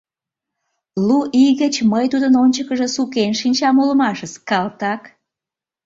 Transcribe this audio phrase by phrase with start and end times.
[1.05, 5.01] Лу ий гыч мый тудын ончыкыжо сукен шинчам улмашыс, калтак!